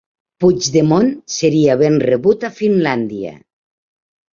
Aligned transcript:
Puigdemont 0.43 1.11
seria 1.35 1.77
ben 1.85 2.03
rebut 2.07 2.49
a 2.51 2.55
Finlàndia 2.59 3.41